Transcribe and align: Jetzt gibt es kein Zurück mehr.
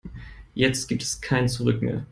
Jetzt 0.55 0.87
gibt 0.87 1.03
es 1.03 1.21
kein 1.21 1.47
Zurück 1.47 1.83
mehr. 1.83 2.07